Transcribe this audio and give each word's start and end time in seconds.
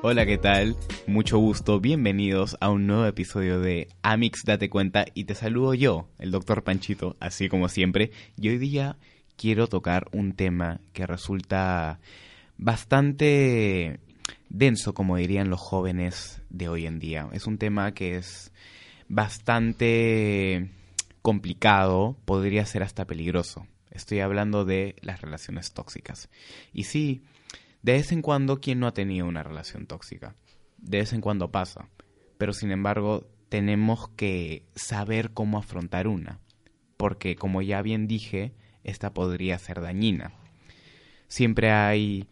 Hola, 0.00 0.26
¿qué 0.26 0.38
tal? 0.38 0.76
Mucho 1.08 1.38
gusto, 1.38 1.80
bienvenidos 1.80 2.56
a 2.60 2.70
un 2.70 2.86
nuevo 2.86 3.04
episodio 3.04 3.58
de 3.58 3.88
Amix 4.02 4.44
Date 4.44 4.70
Cuenta 4.70 5.06
y 5.12 5.24
te 5.24 5.34
saludo 5.34 5.74
yo, 5.74 6.06
el 6.20 6.30
doctor 6.30 6.62
Panchito, 6.62 7.16
así 7.18 7.48
como 7.48 7.68
siempre. 7.68 8.12
Y 8.36 8.48
hoy 8.48 8.58
día 8.58 8.96
quiero 9.36 9.66
tocar 9.66 10.06
un 10.12 10.34
tema 10.34 10.80
que 10.92 11.04
resulta 11.04 11.98
bastante 12.58 13.98
denso, 14.48 14.94
como 14.94 15.16
dirían 15.16 15.50
los 15.50 15.60
jóvenes 15.60 16.42
de 16.48 16.68
hoy 16.68 16.86
en 16.86 17.00
día. 17.00 17.28
Es 17.32 17.48
un 17.48 17.58
tema 17.58 17.92
que 17.92 18.18
es 18.18 18.52
bastante 19.08 20.70
complicado, 21.22 22.16
podría 22.24 22.64
ser 22.66 22.84
hasta 22.84 23.04
peligroso. 23.04 23.66
Estoy 23.90 24.20
hablando 24.20 24.64
de 24.64 24.94
las 25.00 25.22
relaciones 25.22 25.72
tóxicas. 25.72 26.28
Y 26.72 26.84
sí, 26.84 27.22
de 27.82 27.92
vez 27.92 28.12
en 28.12 28.22
cuando, 28.22 28.60
¿quién 28.60 28.80
no 28.80 28.86
ha 28.86 28.94
tenido 28.94 29.26
una 29.26 29.42
relación 29.42 29.86
tóxica? 29.86 30.34
De 30.78 30.98
vez 30.98 31.12
en 31.12 31.20
cuando 31.20 31.50
pasa. 31.50 31.88
Pero 32.36 32.52
sin 32.52 32.70
embargo, 32.70 33.26
tenemos 33.48 34.08
que 34.10 34.64
saber 34.74 35.30
cómo 35.30 35.58
afrontar 35.58 36.08
una. 36.08 36.40
Porque, 36.96 37.36
como 37.36 37.62
ya 37.62 37.82
bien 37.82 38.08
dije, 38.08 38.52
esta 38.84 39.14
podría 39.14 39.58
ser 39.58 39.80
dañina. 39.80 40.32
Siempre 41.28 41.70
hay 41.70 42.26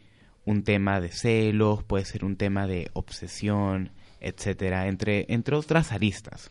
un 0.44 0.62
tema 0.62 1.00
de 1.00 1.10
celos, 1.10 1.84
puede 1.84 2.04
ser 2.04 2.24
un 2.24 2.36
tema 2.36 2.66
de 2.66 2.90
obsesión, 2.92 3.90
etcétera, 4.20 4.88
entre, 4.88 5.26
entre 5.28 5.56
otras 5.56 5.92
aristas. 5.92 6.50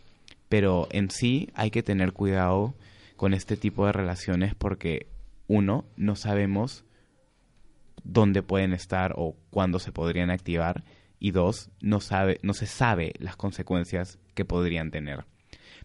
Pero 0.49 0.87
en 0.91 1.09
sí 1.09 1.49
hay 1.55 1.71
que 1.71 1.83
tener 1.83 2.13
cuidado 2.13 2.75
con 3.15 3.33
este 3.33 3.57
tipo 3.57 3.85
de 3.85 3.93
relaciones 3.93 4.53
porque 4.55 5.07
uno, 5.47 5.85
no 5.95 6.15
sabemos 6.15 6.85
dónde 8.05 8.43
pueden 8.43 8.71
estar 8.71 9.13
o 9.17 9.35
cuándo 9.49 9.79
se 9.79 9.91
podrían 9.91 10.29
activar 10.29 10.83
y 11.19 11.31
dos, 11.31 11.69
no, 11.81 11.99
sabe, 11.99 12.39
no 12.43 12.53
se 12.53 12.67
sabe 12.67 13.13
las 13.19 13.35
consecuencias 13.35 14.19
que 14.33 14.45
podrían 14.45 14.91
tener. 14.91 15.25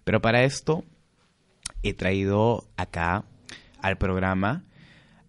Pero 0.04 0.20
para 0.20 0.44
esto 0.44 0.84
he 1.82 1.94
traído 1.94 2.68
acá 2.76 3.24
al 3.80 3.96
programa 3.96 4.64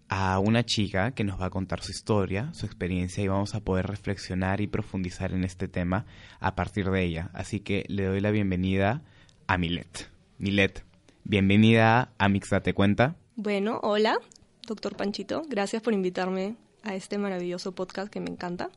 a 0.08 0.38
una 0.38 0.62
chica 0.62 1.12
que 1.12 1.24
nos 1.24 1.40
va 1.40 1.46
a 1.46 1.50
contar 1.50 1.82
su 1.82 1.90
historia, 1.90 2.52
su 2.52 2.66
experiencia 2.66 3.24
y 3.24 3.28
vamos 3.28 3.54
a 3.54 3.60
poder 3.60 3.86
reflexionar 3.86 4.60
y 4.60 4.66
profundizar 4.66 5.32
en 5.32 5.44
este 5.44 5.68
tema 5.68 6.04
a 6.38 6.54
partir 6.54 6.90
de 6.90 7.02
ella. 7.02 7.30
Así 7.32 7.60
que 7.60 7.84
le 7.88 8.04
doy 8.04 8.20
la 8.20 8.30
bienvenida 8.30 9.02
a 9.46 9.56
Milet. 9.56 10.10
Milet, 10.38 10.84
bienvenida 11.24 12.12
a 12.18 12.28
Mixate 12.28 12.74
Cuenta. 12.74 13.16
Bueno, 13.36 13.80
hola, 13.82 14.18
doctor 14.66 14.96
Panchito. 14.96 15.44
Gracias 15.48 15.80
por 15.80 15.94
invitarme 15.94 16.56
a 16.82 16.94
este 16.94 17.18
maravilloso 17.18 17.72
podcast 17.72 18.12
que 18.12 18.20
me 18.20 18.30
encanta. 18.30 18.70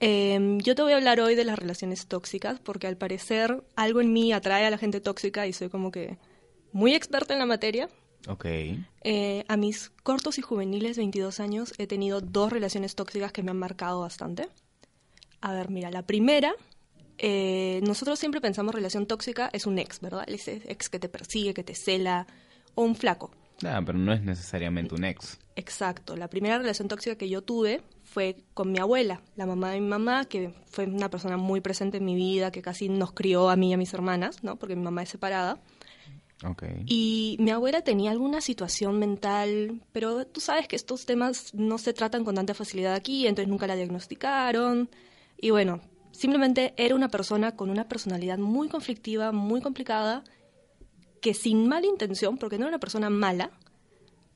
Em, 0.00 0.58
yo 0.60 0.74
te 0.74 0.82
voy 0.82 0.92
a 0.92 0.96
hablar 0.96 1.20
hoy 1.20 1.34
de 1.34 1.44
las 1.44 1.58
relaciones 1.58 2.06
tóxicas 2.06 2.60
porque 2.60 2.86
al 2.86 2.96
parecer 2.96 3.64
algo 3.74 4.00
en 4.00 4.12
mí 4.12 4.32
atrae 4.32 4.64
a 4.64 4.70
la 4.70 4.78
gente 4.78 5.00
tóxica 5.00 5.46
y 5.46 5.52
soy 5.52 5.68
como 5.68 5.90
que 5.90 6.18
muy 6.72 6.94
experta 6.94 7.32
en 7.34 7.40
la 7.40 7.46
materia. 7.46 7.88
Ok. 8.28 8.46
Eh, 9.02 9.44
a 9.48 9.56
mis 9.56 9.90
cortos 10.02 10.38
y 10.38 10.42
juveniles 10.42 10.96
22 10.96 11.40
años 11.40 11.74
he 11.78 11.86
tenido 11.86 12.20
dos 12.20 12.52
relaciones 12.52 12.94
tóxicas 12.94 13.32
que 13.32 13.42
me 13.42 13.50
han 13.50 13.58
marcado 13.58 14.00
bastante. 14.00 14.48
A 15.40 15.52
ver, 15.52 15.70
mira, 15.70 15.90
la 15.90 16.02
primera, 16.02 16.52
eh, 17.16 17.80
nosotros 17.84 18.18
siempre 18.18 18.40
pensamos 18.40 18.74
relación 18.74 19.06
tóxica 19.06 19.50
es 19.52 19.66
un 19.66 19.78
ex, 19.78 20.00
¿verdad? 20.00 20.24
Ese 20.26 20.62
ex 20.66 20.88
que 20.88 20.98
te 20.98 21.08
persigue, 21.08 21.54
que 21.54 21.64
te 21.64 21.74
cela, 21.74 22.26
o 22.74 22.82
un 22.82 22.94
flaco. 22.94 23.30
Ah, 23.64 23.82
pero 23.84 23.98
no 23.98 24.12
es 24.12 24.22
necesariamente 24.22 24.94
un 24.94 25.04
ex. 25.04 25.38
Exacto. 25.58 26.14
La 26.14 26.28
primera 26.28 26.56
relación 26.56 26.86
tóxica 26.86 27.16
que 27.16 27.28
yo 27.28 27.42
tuve 27.42 27.82
fue 28.04 28.36
con 28.54 28.70
mi 28.70 28.78
abuela, 28.78 29.20
la 29.34 29.44
mamá 29.44 29.72
de 29.72 29.80
mi 29.80 29.88
mamá, 29.88 30.24
que 30.24 30.54
fue 30.66 30.86
una 30.86 31.10
persona 31.10 31.36
muy 31.36 31.60
presente 31.60 31.96
en 31.96 32.04
mi 32.04 32.14
vida, 32.14 32.52
que 32.52 32.62
casi 32.62 32.88
nos 32.88 33.10
crió 33.10 33.50
a 33.50 33.56
mí 33.56 33.70
y 33.70 33.72
a 33.72 33.76
mis 33.76 33.92
hermanas, 33.92 34.44
¿no? 34.44 34.54
Porque 34.54 34.76
mi 34.76 34.84
mamá 34.84 35.02
es 35.02 35.08
separada. 35.08 35.60
Okay. 36.44 36.84
Y 36.86 37.36
mi 37.40 37.50
abuela 37.50 37.82
tenía 37.82 38.12
alguna 38.12 38.40
situación 38.40 39.00
mental, 39.00 39.82
pero 39.90 40.24
tú 40.28 40.40
sabes 40.40 40.68
que 40.68 40.76
estos 40.76 41.06
temas 41.06 41.52
no 41.54 41.78
se 41.78 41.92
tratan 41.92 42.24
con 42.24 42.36
tanta 42.36 42.54
facilidad 42.54 42.94
aquí, 42.94 43.26
entonces 43.26 43.48
nunca 43.48 43.66
la 43.66 43.74
diagnosticaron. 43.74 44.88
Y 45.36 45.50
bueno, 45.50 45.80
simplemente 46.12 46.72
era 46.76 46.94
una 46.94 47.08
persona 47.08 47.56
con 47.56 47.68
una 47.68 47.88
personalidad 47.88 48.38
muy 48.38 48.68
conflictiva, 48.68 49.32
muy 49.32 49.60
complicada, 49.60 50.22
que 51.20 51.34
sin 51.34 51.66
mala 51.66 51.88
intención, 51.88 52.38
porque 52.38 52.58
no 52.58 52.66
era 52.66 52.76
una 52.76 52.78
persona 52.78 53.10
mala, 53.10 53.50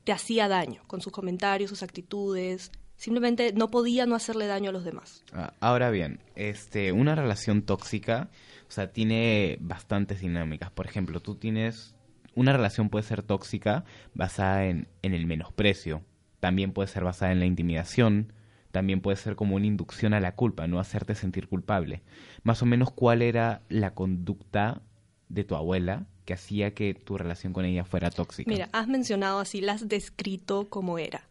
te 0.03 0.11
hacía 0.11 0.47
daño 0.47 0.81
con 0.87 1.01
sus 1.01 1.13
comentarios, 1.13 1.69
sus 1.69 1.83
actitudes. 1.83 2.71
Simplemente 2.95 3.53
no 3.53 3.71
podía 3.71 4.05
no 4.05 4.15
hacerle 4.15 4.47
daño 4.47 4.69
a 4.69 4.73
los 4.73 4.85
demás. 4.85 5.23
Ah, 5.33 5.53
Ahora 5.59 5.89
bien, 5.89 6.19
este, 6.35 6.91
una 6.91 7.15
relación 7.15 7.63
tóxica, 7.63 8.29
o 8.67 8.71
sea, 8.71 8.91
tiene 8.91 9.57
bastantes 9.59 10.21
dinámicas. 10.21 10.71
Por 10.71 10.85
ejemplo, 10.85 11.19
tú 11.19 11.35
tienes 11.35 11.95
una 12.35 12.53
relación 12.53 12.89
puede 12.89 13.03
ser 13.03 13.21
tóxica 13.23 13.85
basada 14.13 14.65
en, 14.65 14.87
en 15.01 15.13
el 15.13 15.25
menosprecio, 15.25 16.01
también 16.39 16.73
puede 16.73 16.87
ser 16.87 17.03
basada 17.03 17.31
en 17.31 17.39
la 17.39 17.45
intimidación, 17.45 18.33
también 18.71 19.01
puede 19.01 19.17
ser 19.17 19.35
como 19.35 19.55
una 19.55 19.67
inducción 19.67 20.13
a 20.13 20.19
la 20.19 20.35
culpa, 20.35 20.67
no 20.67 20.79
hacerte 20.79 21.13
sentir 21.13 21.47
culpable. 21.47 22.01
Más 22.43 22.61
o 22.63 22.65
menos, 22.65 22.91
¿cuál 22.91 23.21
era 23.21 23.61
la 23.69 23.93
conducta 23.93 24.81
de 25.29 25.43
tu 25.43 25.55
abuela 25.55 26.07
que 26.25 26.33
hacía 26.33 26.73
que 26.73 26.93
tu 26.93 27.17
relación 27.17 27.53
con 27.53 27.65
ella 27.65 27.83
fuera 27.85 28.09
tóxica? 28.11 28.49
Mira, 28.49 28.69
has 28.71 28.87
mencionado 28.87 29.39
así, 29.39 29.61
la 29.61 29.73
has 29.73 29.87
descrito 29.87 30.67
como 30.69 30.97
era. 30.97 31.27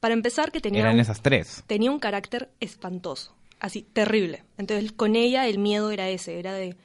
Para 0.00 0.14
empezar, 0.14 0.50
que 0.50 0.60
tenía 0.60 0.80
Eran 0.80 0.94
un, 0.94 1.00
esas 1.00 1.20
tres. 1.20 1.62
tenía 1.66 1.90
un 1.90 1.98
carácter 1.98 2.48
espantoso, 2.60 3.34
así, 3.58 3.82
terrible. 3.82 4.44
Entonces, 4.56 4.92
con 4.92 5.14
ella 5.14 5.46
el 5.46 5.58
miedo 5.58 5.90
era 5.90 6.08
ese, 6.08 6.38
era 6.38 6.54
de, 6.54 6.76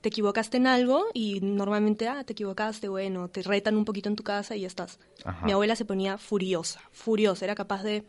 te 0.00 0.10
equivocaste 0.10 0.58
en 0.58 0.66
algo 0.66 1.06
y 1.14 1.40
normalmente, 1.40 2.08
ah, 2.08 2.24
te 2.24 2.34
equivocaste, 2.34 2.88
bueno, 2.88 3.28
te 3.28 3.42
retan 3.42 3.76
un 3.76 3.84
poquito 3.84 4.08
en 4.08 4.16
tu 4.16 4.22
casa 4.22 4.54
y 4.54 4.60
ya 4.60 4.66
estás. 4.66 4.98
Ajá. 5.24 5.46
Mi 5.46 5.52
abuela 5.52 5.76
se 5.76 5.84
ponía 5.86 6.18
furiosa, 6.18 6.80
furiosa, 6.92 7.46
era 7.46 7.54
capaz 7.54 7.82
de, 7.82 8.04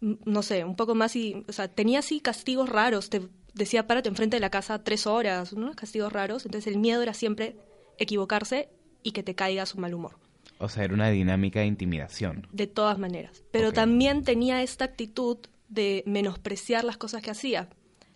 mm, 0.00 0.14
no 0.24 0.42
sé, 0.42 0.64
un 0.64 0.74
poco 0.74 0.94
más 0.94 1.14
y, 1.14 1.44
o 1.48 1.52
sea, 1.52 1.68
tenía 1.68 2.00
así 2.00 2.20
castigos 2.20 2.68
raros, 2.68 3.10
te 3.10 3.22
decía, 3.56 3.86
párate 3.86 4.08
enfrente 4.08 4.36
de 4.36 4.40
la 4.40 4.50
casa 4.50 4.84
tres 4.84 5.06
horas, 5.06 5.52
unos 5.52 5.74
castigos 5.74 6.12
raros, 6.12 6.44
entonces 6.44 6.72
el 6.72 6.78
miedo 6.78 7.02
era 7.02 7.14
siempre 7.14 7.56
equivocarse 7.98 8.68
y 9.02 9.12
que 9.12 9.22
te 9.22 9.34
caiga 9.34 9.66
su 9.66 9.78
mal 9.78 9.94
humor 9.94 10.18
O 10.58 10.68
sea, 10.68 10.84
era 10.84 10.94
una 10.94 11.10
dinámica 11.10 11.60
de 11.60 11.66
intimidación. 11.66 12.46
de 12.52 12.66
todas 12.66 12.98
maneras. 12.98 13.42
Pero 13.50 13.72
también 13.72 14.22
tenía 14.22 14.62
esta 14.62 14.84
actitud 14.84 15.38
de 15.68 16.04
menospreciar 16.06 16.84
las 16.84 16.96
cosas 16.96 17.22
que 17.22 17.30
hacía. 17.30 17.68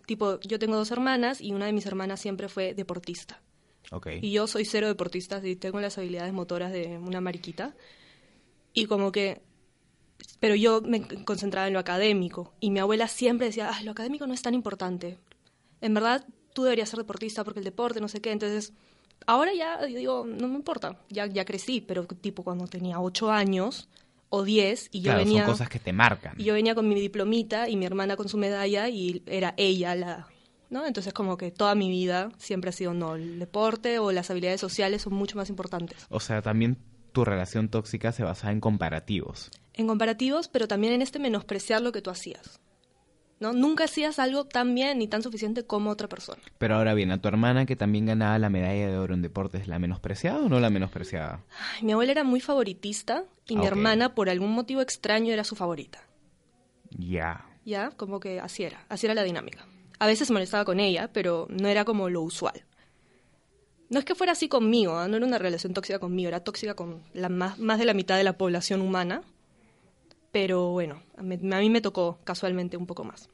Tipo, 0.05 0.39
yo 0.41 0.59
tengo 0.59 0.75
dos 0.75 0.91
hermanas 0.91 1.41
y 1.41 1.51
una 1.53 1.65
de 1.65 1.73
mis 1.73 1.85
hermanas 1.85 2.19
siempre 2.19 2.47
fue 2.47 2.73
deportista. 2.73 3.41
Y 4.21 4.31
yo 4.31 4.47
soy 4.47 4.63
cero 4.63 4.87
deportista 4.87 5.45
y 5.45 5.55
tengo 5.57 5.81
las 5.81 5.97
habilidades 5.97 6.31
motoras 6.31 6.71
de 6.71 6.97
una 6.97 7.19
mariquita. 7.19 7.75
Y 8.73 8.85
como 8.85 9.11
que... 9.11 9.41
Pero 10.39 10.55
yo 10.55 10.81
me 10.81 11.01
concentraba 11.25 11.67
en 11.67 11.73
lo 11.73 11.79
académico. 11.79 12.53
Y 12.59 12.69
mi 12.69 12.79
abuela 12.79 13.07
siempre 13.07 13.47
decía, 13.47 13.69
ah, 13.69 13.83
lo 13.83 13.91
académico 13.91 14.27
no 14.27 14.33
es 14.33 14.41
tan 14.41 14.53
importante. 14.53 15.17
En 15.81 15.93
verdad, 15.93 16.25
tú 16.53 16.63
deberías 16.63 16.89
ser 16.89 16.99
deportista 16.99 17.43
porque 17.43 17.59
el 17.59 17.65
deporte, 17.65 17.99
no 17.99 18.07
sé 18.07 18.21
qué. 18.21 18.31
Entonces, 18.31 18.73
ahora 19.27 19.53
ya 19.53 19.87
yo 19.87 19.97
digo, 19.97 20.25
no 20.25 20.47
me 20.47 20.55
importa, 20.55 20.97
ya, 21.09 21.25
ya 21.25 21.45
crecí. 21.45 21.81
Pero 21.81 22.05
tipo 22.05 22.43
cuando 22.43 22.67
tenía 22.67 22.99
ocho 22.99 23.31
años 23.31 23.89
o 24.29 24.43
diez 24.43 24.87
y 24.91 25.01
yo 25.01 25.11
claro, 25.11 25.19
venía... 25.19 25.43
son 25.43 25.51
cosas 25.53 25.69
que 25.69 25.79
te 25.79 25.93
marcan. 25.93 26.39
Y 26.39 26.45
yo 26.45 26.53
venía 26.53 26.75
con 26.75 26.87
mi 26.87 26.95
diplomita 26.95 27.67
y 27.69 27.75
mi 27.75 27.85
hermana 27.85 28.15
con 28.15 28.29
su 28.29 28.37
medalla 28.37 28.89
y 28.89 29.23
era 29.25 29.53
ella 29.57 29.95
la... 29.95 30.27
¿no? 30.69 30.87
Entonces 30.87 31.13
como 31.13 31.37
que 31.37 31.51
toda 31.51 31.75
mi 31.75 31.89
vida 31.89 32.31
siempre 32.37 32.69
ha 32.69 32.73
sido, 32.73 32.93
no, 32.93 33.15
el 33.15 33.39
deporte 33.39 33.99
o 33.99 34.11
las 34.11 34.29
habilidades 34.31 34.61
sociales 34.61 35.01
son 35.01 35.13
mucho 35.13 35.37
más 35.37 35.49
importantes. 35.49 36.07
O 36.09 36.21
sea, 36.21 36.41
también 36.41 36.77
tu 37.11 37.25
relación 37.25 37.69
tóxica 37.69 38.13
se 38.13 38.23
basaba 38.23 38.53
en 38.53 38.61
comparativos. 38.61 39.51
En 39.73 39.87
comparativos, 39.87 40.47
pero 40.47 40.67
también 40.67 40.93
en 40.93 41.01
este 41.01 41.19
menospreciar 41.19 41.81
lo 41.81 41.91
que 41.91 42.01
tú 42.01 42.09
hacías. 42.09 42.61
¿No? 43.41 43.51
Nunca 43.51 43.83
hacías 43.83 44.19
algo 44.19 44.45
tan 44.45 44.73
bien 44.73 44.99
ni 44.99 45.07
tan 45.07 45.21
suficiente 45.23 45.65
como 45.65 45.89
otra 45.89 46.07
persona. 46.07 46.41
Pero 46.57 46.75
ahora 46.75 46.93
bien, 46.93 47.11
a 47.11 47.19
tu 47.21 47.27
hermana 47.27 47.65
que 47.65 47.75
también 47.75 48.05
ganaba 48.05 48.39
la 48.39 48.49
medalla 48.49 48.87
de 48.87 48.97
oro 48.97 49.13
en 49.13 49.21
deportes, 49.21 49.67
¿la 49.67 49.79
menospreciada 49.79 50.39
o 50.39 50.47
no 50.47 50.59
la 50.61 50.69
menospreciada? 50.69 51.41
Ay, 51.75 51.83
mi 51.83 51.91
abuela 51.91 52.11
era 52.13 52.23
muy 52.23 52.39
favoritista 52.39 53.25
y 53.47 53.55
mi 53.55 53.61
Ok. 53.63 53.67
hermana, 53.67 54.15
por 54.15 54.29
algún 54.29 54.51
motivo 54.51 54.79
extraño, 54.81 55.33
era 55.33 55.43
su 55.43 55.55
favorita. 55.57 55.99
Ya. 56.97 57.45
¿Ya? 57.65 57.91
Como 57.91 58.19
que 58.19 58.39
así 58.39 58.63
era, 58.63 58.85
así 58.89 59.05
era 59.07 59.13
la 59.15 59.23
dinámica. 59.23 59.65
A 59.99 60.07
veces 60.07 60.31
molestaba 60.31 60.65
con 60.65 60.79
ella, 60.79 61.09
pero 61.13 61.47
no 61.49 61.67
era 61.67 61.85
como 61.85 62.09
lo 62.09 62.21
usual. 62.21 62.63
No 63.89 63.99
es 63.99 64.05
que 64.05 64.15
fuera 64.15 64.31
así 64.31 64.47
conmigo, 64.47 64.97
¿ah? 64.97 65.07
no 65.07 65.17
era 65.17 65.25
una 65.25 65.37
relación 65.37 65.73
tóxica 65.73 65.99
conmigo, 65.99 66.29
era 66.29 66.39
tóxica 66.39 66.75
con 66.75 67.03
la 67.13 67.27
más, 67.29 67.59
más 67.59 67.77
de 67.77 67.85
la 67.85 67.93
mitad 67.93 68.15
de 68.17 68.23
la 68.23 68.37
población 68.37 68.81
humana. 68.81 69.21
Pero 70.31 70.69
bueno, 70.71 71.01
a 71.17 71.23
mí, 71.23 71.35
a 71.35 71.59
mí 71.59 71.69
me 71.69 71.81
tocó 71.81 72.19
casualmente 72.23 72.77
un 72.77 72.87
poco 72.87 73.03
más. 73.03 73.29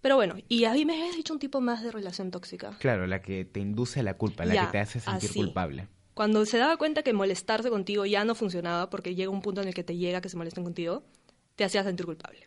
Pero 0.00 0.16
bueno, 0.16 0.36
y 0.48 0.64
a 0.64 0.72
mí 0.72 0.84
me 0.84 0.94
habías 1.00 1.16
dicho 1.16 1.32
un 1.32 1.38
tipo 1.40 1.60
más 1.60 1.82
de 1.82 1.90
relación 1.90 2.30
tóxica. 2.30 2.76
Claro, 2.78 3.06
la 3.06 3.20
que 3.20 3.44
te 3.44 3.60
induce 3.60 4.00
a 4.00 4.02
la 4.02 4.14
culpa, 4.14 4.44
la 4.44 4.54
Ya, 4.54 4.66
que 4.66 4.72
te 4.72 4.78
hace 4.78 5.00
sentir 5.00 5.30
así. 5.30 5.38
culpable. 5.40 5.88
Cuando 6.14 6.44
se 6.46 6.58
daba 6.58 6.76
cuenta 6.76 7.02
que 7.02 7.12
molestarse 7.12 7.70
contigo 7.70 8.04
ya 8.06 8.24
no 8.24 8.34
funcionaba, 8.34 8.90
porque 8.90 9.14
llega 9.14 9.30
un 9.30 9.40
punto 9.40 9.60
en 9.62 9.68
el 9.68 9.74
que 9.74 9.84
te 9.84 9.96
llega 9.96 10.20
que 10.20 10.28
se 10.28 10.36
molesten 10.36 10.64
contigo, 10.64 11.02
te 11.56 11.64
hacía 11.64 11.82
sentir 11.82 12.06
culpable. 12.06 12.46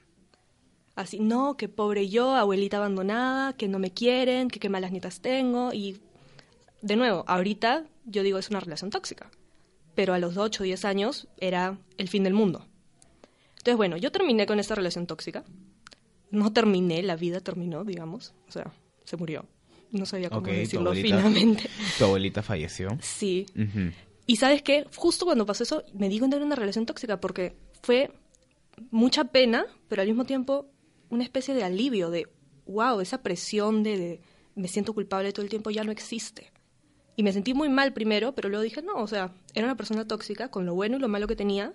Así, 0.96 1.20
no, 1.20 1.56
que 1.58 1.70
pobre 1.70 2.10
yo, 2.10 2.36
abuelita 2.36 2.78
abandonada, 2.78 3.54
que 3.54 3.68
no 3.68 3.80
me 3.80 3.92
quieren, 3.92 4.50
que 4.50 4.60
qué 4.60 4.70
malas 4.70 4.92
nietas 4.92 5.22
tengo. 5.22 5.74
Y 5.74 6.02
de 6.82 6.96
nuevo, 6.96 7.24
ahorita 7.28 7.86
yo 8.06 8.24
digo 8.24 8.38
es 8.40 8.50
una 8.50 8.60
relación 8.60 8.92
tóxica. 8.92 9.30
Pero 9.96 10.14
a 10.14 10.20
los 10.20 10.38
8 10.38 10.64
o 10.64 10.66
10 10.66 10.86
años 10.86 11.28
era 11.38 11.78
el 11.98 12.08
fin 12.08 12.24
del 12.24 12.34
mundo. 12.34 12.66
Entonces, 13.62 13.78
bueno, 13.78 13.96
yo 13.98 14.12
terminé 14.12 14.46
con 14.48 14.60
esta 14.60 14.74
relación 14.76 15.06
tóxica. 15.06 15.44
No 16.32 16.52
terminé, 16.52 17.04
la 17.04 17.16
vida 17.16 17.42
terminó, 17.42 17.84
digamos. 17.84 18.34
O 18.48 18.52
sea, 18.52 18.72
se 19.04 19.18
murió. 19.18 19.46
No 19.92 20.06
sabía 20.06 20.30
cómo 20.30 20.42
tu 20.48 20.52
decirlo 20.52 20.92
abuelita- 20.92 21.18
finalmente. 21.18 21.70
¿Tu 21.98 22.04
abuelita 22.06 22.42
falleció? 22.42 22.98
Sí. 23.02 23.46
Y 24.26 24.38
sabes 24.38 24.62
qué, 24.64 24.86
justo 24.96 25.26
cuando 25.26 25.46
pasó 25.46 25.64
eso, 25.64 25.84
me 25.94 26.10
di 26.10 26.18
cuenta 26.18 26.40
de 26.40 26.46
una 26.46 26.56
relación 26.56 26.86
tóxica 26.86 27.20
porque 27.20 27.56
fue 27.84 28.12
mucha 28.90 29.26
pena, 29.26 29.66
pero 29.90 30.02
al 30.02 30.08
mismo 30.08 30.26
tiempo 30.26 30.68
una 31.10 31.24
especie 31.24 31.54
de 31.54 31.64
alivio 31.64 32.10
de, 32.10 32.28
wow, 32.66 33.00
esa 33.02 33.22
presión 33.22 33.84
de, 33.84 33.98
de 33.98 34.22
me 34.56 34.70
siento 34.70 34.94
culpable 34.94 35.34
todo 35.34 35.44
el 35.44 35.50
tiempo 35.50 35.70
ya 35.70 35.84
no 35.84 35.92
existe. 35.92 36.52
Y 37.18 37.24
me 37.24 37.34
sentí 37.34 37.54
muy 37.54 37.68
mal 37.70 37.94
primero, 37.94 38.34
pero 38.34 38.48
luego 38.50 38.64
dije, 38.64 38.82
no, 38.82 38.96
o 38.96 39.08
sea, 39.08 39.34
era 39.54 39.66
una 39.68 39.76
persona 39.76 40.08
tóxica 40.08 40.50
con 40.50 40.66
lo 40.66 40.74
bueno 40.74 40.96
y 40.98 41.00
lo 41.00 41.10
malo 41.10 41.28
que 41.28 41.36
tenía, 41.36 41.74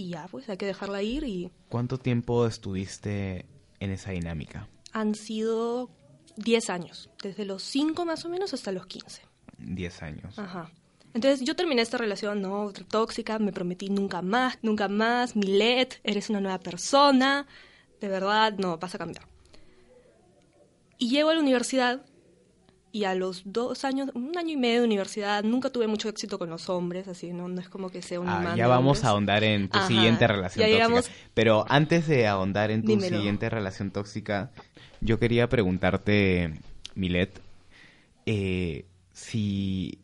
y 0.00 0.08
ya, 0.10 0.26
pues 0.30 0.48
hay 0.48 0.56
que 0.56 0.66
dejarla 0.66 1.02
ir 1.02 1.24
y 1.24 1.50
¿Cuánto 1.68 1.98
tiempo 1.98 2.46
estuviste 2.46 3.46
en 3.78 3.90
esa 3.90 4.10
dinámica? 4.12 4.66
han 4.92 5.14
sido 5.14 5.90
10 6.36 6.70
años, 6.70 7.10
desde 7.22 7.44
los 7.44 7.62
5 7.62 8.04
más 8.04 8.24
o 8.24 8.28
menos 8.28 8.54
hasta 8.54 8.72
los 8.72 8.86
15. 8.86 9.22
Diez 9.58 10.02
años. 10.02 10.38
Ajá. 10.38 10.70
Entonces 11.12 11.42
yo 11.46 11.54
terminé 11.54 11.82
esta 11.82 11.98
relación, 11.98 12.40
no, 12.40 12.72
tóxica, 12.72 13.38
me 13.38 13.52
prometí 13.52 13.90
nunca 13.90 14.22
más, 14.22 14.58
nunca 14.62 14.88
más, 14.88 15.36
Milet, 15.36 16.00
eres 16.04 16.30
una 16.30 16.40
nueva 16.40 16.58
persona, 16.60 17.46
de 18.00 18.08
verdad, 18.08 18.54
no, 18.58 18.78
vas 18.78 18.94
a 18.94 18.98
cambiar. 18.98 19.26
Y 20.98 21.10
llego 21.10 21.30
a 21.30 21.34
la 21.34 21.40
universidad 21.40 22.04
y 22.92 23.04
a 23.04 23.14
los 23.14 23.42
dos 23.44 23.84
años, 23.84 24.10
un 24.14 24.36
año 24.36 24.50
y 24.52 24.56
medio 24.56 24.80
de 24.80 24.86
universidad, 24.86 25.44
nunca 25.44 25.70
tuve 25.70 25.86
mucho 25.86 26.08
éxito 26.08 26.38
con 26.38 26.50
los 26.50 26.68
hombres, 26.68 27.08
así, 27.08 27.32
no, 27.32 27.48
no 27.48 27.60
es 27.60 27.68
como 27.68 27.90
que 27.90 28.02
sea 28.02 28.20
un 28.20 28.28
Ah, 28.28 28.40
imán 28.42 28.56
ya 28.56 28.66
vamos 28.66 29.04
a 29.04 29.08
ahondar 29.10 29.44
en 29.44 29.68
tu 29.68 29.78
Ajá, 29.78 29.86
siguiente 29.88 30.26
relación 30.26 30.68
tóxica. 30.70 31.14
Pero 31.34 31.64
antes 31.68 32.06
de 32.08 32.26
ahondar 32.26 32.70
en 32.70 32.82
tu 32.82 32.88
Dímelo. 32.88 33.16
siguiente 33.16 33.48
relación 33.48 33.90
tóxica, 33.90 34.50
yo 35.00 35.18
quería 35.18 35.48
preguntarte, 35.48 36.60
Milet, 36.94 37.40
eh, 38.26 38.84
si 39.12 39.98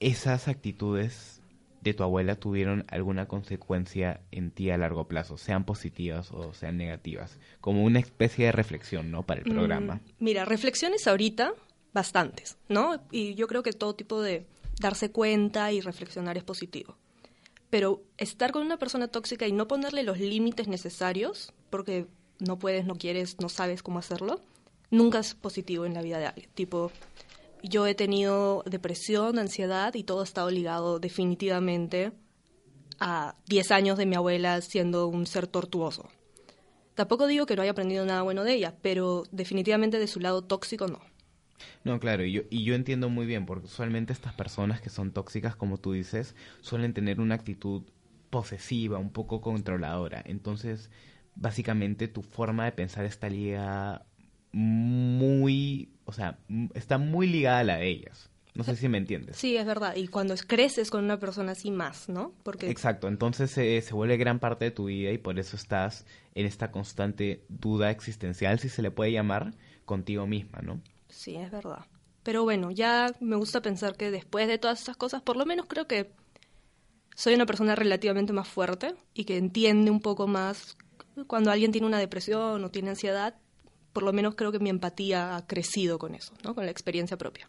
esas 0.00 0.48
actitudes 0.48 1.40
de 1.82 1.94
tu 1.94 2.02
abuela 2.02 2.34
tuvieron 2.36 2.84
alguna 2.88 3.26
consecuencia 3.26 4.20
en 4.32 4.50
ti 4.50 4.70
a 4.70 4.76
largo 4.76 5.08
plazo, 5.08 5.38
sean 5.38 5.64
positivas 5.64 6.30
o 6.30 6.52
sean 6.52 6.76
negativas, 6.76 7.38
como 7.60 7.84
una 7.84 7.98
especie 8.00 8.46
de 8.46 8.52
reflexión, 8.52 9.10
¿no? 9.10 9.22
Para 9.24 9.40
el 9.40 9.46
programa. 9.46 9.94
Mm, 9.94 10.00
mira, 10.24 10.44
reflexiones 10.44 11.06
ahorita, 11.06 11.52
bastantes, 11.92 12.56
¿no? 12.68 13.02
Y 13.10 13.34
yo 13.34 13.46
creo 13.46 13.62
que 13.62 13.72
todo 13.72 13.94
tipo 13.94 14.20
de 14.20 14.46
darse 14.80 15.10
cuenta 15.10 15.72
y 15.72 15.80
reflexionar 15.80 16.36
es 16.36 16.44
positivo. 16.44 16.96
Pero 17.68 18.02
estar 18.16 18.52
con 18.52 18.62
una 18.62 18.78
persona 18.78 19.08
tóxica 19.08 19.46
y 19.46 19.52
no 19.52 19.68
ponerle 19.68 20.02
los 20.02 20.18
límites 20.18 20.68
necesarios, 20.68 21.52
porque 21.70 22.06
no 22.38 22.58
puedes, 22.58 22.86
no 22.86 22.96
quieres, 22.96 23.36
no 23.40 23.48
sabes 23.48 23.82
cómo 23.82 23.98
hacerlo, 23.98 24.40
nunca 24.90 25.20
es 25.20 25.34
positivo 25.34 25.84
en 25.84 25.94
la 25.94 26.02
vida 26.02 26.18
de 26.18 26.26
alguien. 26.26 26.50
Tipo, 26.54 26.90
yo 27.62 27.86
he 27.86 27.94
tenido 27.94 28.64
depresión, 28.66 29.38
ansiedad 29.38 29.94
y 29.94 30.04
todo 30.04 30.22
ha 30.22 30.24
estado 30.24 30.50
ligado 30.50 30.98
definitivamente 30.98 32.12
a 32.98 33.36
10 33.46 33.70
años 33.70 33.98
de 33.98 34.06
mi 34.06 34.16
abuela 34.16 34.60
siendo 34.60 35.06
un 35.06 35.26
ser 35.26 35.46
tortuoso. 35.46 36.08
Tampoco 36.94 37.26
digo 37.26 37.46
que 37.46 37.56
no 37.56 37.62
haya 37.62 37.70
aprendido 37.70 38.04
nada 38.04 38.22
bueno 38.22 38.44
de 38.44 38.54
ella, 38.54 38.74
pero 38.82 39.24
definitivamente 39.30 39.98
de 39.98 40.06
su 40.06 40.20
lado 40.20 40.42
tóxico 40.42 40.86
no. 40.86 41.00
No, 41.84 41.98
claro, 42.00 42.24
y 42.24 42.32
yo, 42.32 42.42
y 42.50 42.64
yo 42.64 42.74
entiendo 42.74 43.08
muy 43.08 43.26
bien, 43.26 43.46
porque 43.46 43.66
usualmente 43.66 44.12
estas 44.12 44.34
personas 44.34 44.80
que 44.80 44.90
son 44.90 45.12
tóxicas, 45.12 45.56
como 45.56 45.78
tú 45.78 45.92
dices, 45.92 46.34
suelen 46.60 46.94
tener 46.94 47.20
una 47.20 47.34
actitud 47.34 47.82
posesiva, 48.30 48.98
un 48.98 49.10
poco 49.10 49.40
controladora. 49.40 50.22
Entonces, 50.24 50.90
básicamente 51.34 52.08
tu 52.08 52.22
forma 52.22 52.64
de 52.64 52.72
pensar 52.72 53.04
está 53.04 53.28
ligada 53.28 54.06
muy, 54.52 55.92
o 56.04 56.12
sea, 56.12 56.38
está 56.74 56.98
muy 56.98 57.26
ligada 57.26 57.60
a 57.60 57.64
la 57.64 57.76
de 57.76 57.88
ellas. 57.88 58.30
No 58.54 58.64
sé 58.64 58.74
si 58.74 58.88
me 58.88 58.98
entiendes. 58.98 59.36
Sí, 59.36 59.56
es 59.56 59.64
verdad. 59.64 59.94
Y 59.96 60.08
cuando 60.08 60.34
creces 60.46 60.90
con 60.90 61.04
una 61.04 61.18
persona 61.18 61.52
así 61.52 61.70
más, 61.70 62.08
¿no? 62.08 62.34
Porque 62.42 62.68
Exacto, 62.68 63.06
entonces 63.06 63.56
eh, 63.58 63.80
se 63.80 63.94
vuelve 63.94 64.16
gran 64.16 64.40
parte 64.40 64.64
de 64.66 64.70
tu 64.72 64.86
vida 64.86 65.12
y 65.12 65.18
por 65.18 65.38
eso 65.38 65.56
estás 65.56 66.04
en 66.34 66.46
esta 66.46 66.70
constante 66.72 67.44
duda 67.48 67.90
existencial, 67.90 68.58
si 68.58 68.68
se 68.68 68.82
le 68.82 68.90
puede 68.90 69.12
llamar, 69.12 69.54
contigo 69.84 70.26
misma, 70.26 70.60
¿no? 70.62 70.80
Sí, 71.10 71.36
es 71.36 71.50
verdad. 71.50 71.86
Pero 72.22 72.42
bueno, 72.42 72.70
ya 72.70 73.14
me 73.20 73.36
gusta 73.36 73.62
pensar 73.62 73.96
que 73.96 74.10
después 74.10 74.46
de 74.48 74.58
todas 74.58 74.82
esas 74.82 74.96
cosas, 74.96 75.22
por 75.22 75.36
lo 75.36 75.46
menos 75.46 75.66
creo 75.66 75.86
que 75.86 76.12
soy 77.14 77.34
una 77.34 77.46
persona 77.46 77.74
relativamente 77.74 78.32
más 78.32 78.48
fuerte 78.48 78.94
y 79.14 79.24
que 79.24 79.36
entiende 79.36 79.90
un 79.90 80.00
poco 80.00 80.26
más 80.26 80.76
cuando 81.26 81.50
alguien 81.50 81.72
tiene 81.72 81.86
una 81.86 81.98
depresión 81.98 82.62
o 82.64 82.70
tiene 82.70 82.90
ansiedad, 82.90 83.34
por 83.92 84.02
lo 84.02 84.12
menos 84.12 84.34
creo 84.34 84.52
que 84.52 84.58
mi 84.58 84.70
empatía 84.70 85.36
ha 85.36 85.46
crecido 85.46 85.98
con 85.98 86.14
eso, 86.14 86.32
¿no? 86.44 86.54
Con 86.54 86.64
la 86.64 86.70
experiencia 86.70 87.16
propia. 87.16 87.48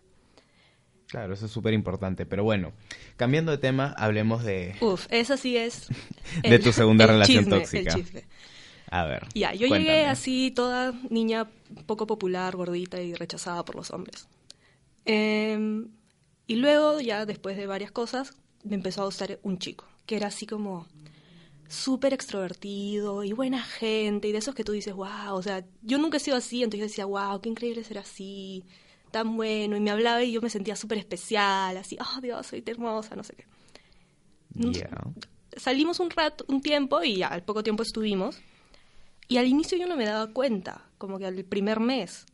Claro, 1.08 1.34
eso 1.34 1.46
es 1.46 1.52
súper 1.52 1.74
importante. 1.74 2.26
Pero 2.26 2.44
bueno, 2.44 2.72
cambiando 3.18 3.52
de 3.52 3.58
tema, 3.58 3.94
hablemos 3.98 4.44
de... 4.44 4.76
Uf, 4.80 5.08
esa 5.10 5.36
sí 5.36 5.58
es... 5.58 5.88
De 6.42 6.58
tu 6.60 6.72
segunda 6.72 7.04
el 7.04 7.12
relación 7.12 7.44
chisme, 7.44 7.60
tóxica. 7.60 7.94
El. 7.94 8.24
A 8.92 9.06
ver. 9.06 9.26
Ya, 9.34 9.54
yo 9.54 9.70
cuéntame. 9.70 9.96
llegué 9.96 10.06
así 10.06 10.52
toda 10.52 10.94
niña 11.10 11.50
poco 11.86 12.06
popular, 12.06 12.56
gordita 12.56 13.02
y 13.02 13.14
rechazada 13.14 13.64
por 13.64 13.76
los 13.76 13.90
hombres. 13.90 14.28
Em, 15.06 15.88
y 16.46 16.58
luego, 16.58 17.00
ya 17.00 17.26
después 17.26 17.56
de 17.56 17.68
varias 17.68 17.92
cosas, 17.92 18.34
me 18.64 18.76
empezó 18.76 19.02
a 19.02 19.06
gustar 19.06 19.40
un 19.44 19.58
chico, 19.58 19.86
que 20.06 20.18
era 20.18 20.28
así 20.28 20.46
como 20.46 20.88
súper 21.70 22.14
extrovertido 22.14 23.24
y 23.24 23.32
buena 23.32 23.64
gente, 23.64 24.28
y 24.28 24.34
de 24.34 24.40
esos 24.40 24.54
que 24.54 24.66
tú 24.66 24.74
dices, 24.74 24.94
wow, 24.94 25.34
o 25.34 25.42
sea, 25.42 25.66
yo 25.82 25.98
nunca 25.98 26.18
he 26.18 26.20
sido 26.20 26.36
así, 26.36 26.62
entonces 26.62 26.80
yo 26.80 26.88
decía, 26.88 27.06
wow, 27.06 27.40
qué 27.40 27.48
increíble 27.48 27.86
ser 27.86 27.98
así, 27.98 28.66
tan 29.10 29.38
bueno, 29.38 29.78
y 29.78 29.80
me 29.80 29.90
hablaba 29.90 30.22
y 30.22 30.34
yo 30.34 30.42
me 30.42 30.50
sentía 30.50 30.76
súper 30.76 30.98
especial, 30.98 31.78
así, 31.78 31.98
oh 32.02 32.20
Dios, 32.20 32.48
soy 32.48 32.62
hermosa, 32.66 33.16
no 33.16 33.24
sé 33.24 33.36
qué. 33.36 33.46
Salimos 35.56 36.02
un 36.02 36.10
rato, 36.10 36.44
un 36.50 36.62
tiempo, 36.62 37.02
y 37.04 37.18
ya 37.18 37.30
al 37.30 37.44
poco 37.44 37.64
tiempo 37.64 37.84
estuvimos, 37.84 38.38
y 39.32 39.38
al 39.38 39.48
inicio 39.48 39.78
yo 39.78 39.88
no 39.88 39.96
me 39.96 40.04
daba 40.04 40.34
cuenta, 40.34 40.90
como 40.98 41.18
que 41.18 41.26
al 41.26 41.46
primer 41.46 41.80
mes. 41.80 42.26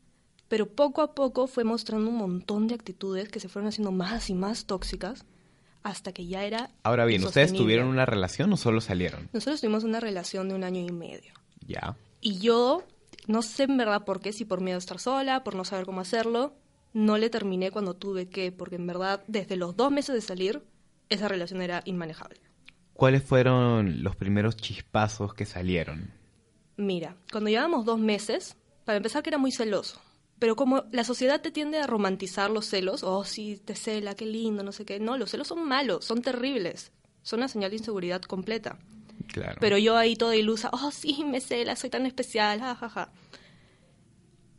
Pero 0.48 0.66
poco 0.66 1.04
a 1.04 1.14
poco 1.14 1.46
fue 1.46 1.64
mostrando 1.64 2.10
un 2.10 2.16
montón 2.16 2.68
de 2.68 2.74
actitudes 2.74 3.30
que 3.30 3.40
se 3.40 3.50
fueron 3.50 3.70
haciendo 3.70 3.92
más 3.92 4.32
y 4.32 4.34
más 4.34 4.66
tóxicas 4.66 5.24
hasta 5.84 6.12
que 6.12 6.26
ya 6.26 6.44
era. 6.44 6.72
Ahora 6.82 7.06
bien, 7.06 7.24
¿ustedes 7.24 7.54
tuvieron 7.54 7.88
una 7.88 8.08
relación 8.08 8.52
o 8.52 8.58
solo 8.58 8.82
salieron? 8.82 9.30
Nosotros 9.32 9.62
tuvimos 9.62 9.84
una 9.84 10.00
relación 10.00 10.50
de 10.50 10.56
un 10.56 10.64
año 10.64 10.82
y 10.82 10.92
medio. 10.92 11.34
Ya. 11.68 11.96
Y 12.20 12.40
yo, 12.40 12.82
no 13.28 13.44
sé 13.44 13.66
en 13.66 13.78
verdad 13.78 14.04
por 14.04 14.20
qué, 14.20 14.34
si 14.34 14.44
por 14.44 14.62
miedo 14.62 14.78
a 14.78 14.80
estar 14.80 14.98
sola, 14.98 15.44
por 15.44 15.54
no 15.54 15.66
saber 15.66 15.86
cómo 15.86 16.02
hacerlo, 16.02 16.56
no 16.94 17.20
le 17.20 17.30
terminé 17.30 17.70
cuando 17.70 17.94
tuve 17.94 18.28
que, 18.28 18.52
porque 18.52 18.78
en 18.78 18.88
verdad, 18.88 19.24
desde 19.28 19.56
los 19.56 19.78
dos 19.78 19.92
meses 19.92 20.16
de 20.16 20.22
salir, 20.22 20.64
esa 21.10 21.28
relación 21.28 21.62
era 21.62 21.84
inmanejable. 21.86 22.40
¿Cuáles 22.94 23.22
fueron 23.22 24.02
los 24.02 24.16
primeros 24.16 24.58
chispazos 24.58 25.36
que 25.36 25.46
salieron? 25.46 26.17
Mira, 26.78 27.18
cuando 27.32 27.50
llevábamos 27.50 27.86
dos 27.86 28.00
meses, 28.00 28.56
para 28.86 28.98
empezar 28.98 29.24
que 29.24 29.32
era 29.32 29.38
muy 29.38 29.52
celoso. 29.52 30.00
Pero 30.40 30.56
como 30.56 30.86
la 30.92 31.04
sociedad 31.04 31.42
te 31.42 31.50
tiende 31.50 31.80
a 31.80 31.88
romantizar 31.88 32.52
los 32.52 32.68
celos, 32.68 33.04
oh 33.04 33.24
sí, 33.24 33.60
te 33.64 33.76
cela, 33.76 34.14
qué 34.14 34.26
lindo, 34.26 34.64
no 34.64 34.72
sé 34.72 34.86
qué. 34.86 35.00
No, 35.00 35.18
los 35.18 35.32
celos 35.32 35.48
son 35.48 35.68
malos, 35.68 36.06
son 36.06 36.22
terribles. 36.22 36.92
Son 37.24 37.40
una 37.40 37.48
señal 37.48 37.72
de 37.72 37.78
inseguridad 37.78 38.22
completa. 38.22 38.78
Claro. 39.34 39.58
Pero 39.60 39.78
yo 39.80 39.98
ahí 39.98 40.16
toda 40.16 40.36
ilusa, 40.36 40.70
oh 40.72 40.92
sí, 40.92 41.24
me 41.26 41.42
cela, 41.42 41.76
soy 41.76 41.90
tan 41.90 42.06
especial, 42.06 42.60
jajaja. 42.60 43.12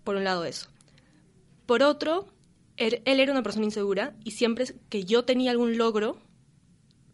Por 0.02 0.16
un 0.16 0.24
lado 0.24 0.44
eso. 0.44 0.68
Por 1.64 1.84
otro, 1.84 2.26
él, 2.76 3.00
él 3.04 3.20
era 3.20 3.30
una 3.30 3.44
persona 3.44 3.64
insegura 3.64 4.16
y 4.24 4.32
siempre 4.32 4.66
que 4.88 5.04
yo 5.04 5.24
tenía 5.24 5.52
algún 5.52 5.78
logro 5.78 6.18